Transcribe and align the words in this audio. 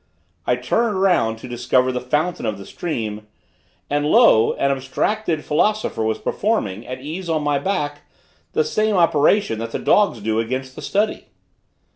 I 0.47 0.55
turned 0.55 0.99
round 0.99 1.37
to 1.37 1.47
discover 1.47 1.91
the 1.91 2.01
fountain 2.01 2.47
of 2.47 2.57
the 2.57 2.65
stream, 2.65 3.27
and, 3.87 4.03
lo! 4.03 4.53
an 4.53 4.71
abstracted 4.71 5.45
philosopher 5.45 6.01
was 6.03 6.17
performing, 6.17 6.87
at 6.87 6.99
ease 7.01 7.29
on 7.29 7.43
my 7.43 7.59
back, 7.59 7.99
the 8.53 8.63
same 8.63 8.95
operation 8.95 9.59
that 9.59 9.73
the 9.73 9.77
dogs 9.77 10.19
do 10.19 10.39
against 10.39 10.75
the 10.75 10.81
study. 10.81 11.27